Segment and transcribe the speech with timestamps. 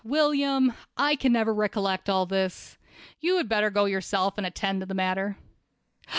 [0.03, 2.75] William, I can never recollect all this.
[3.19, 5.37] You had better go yourself and attend to this matter."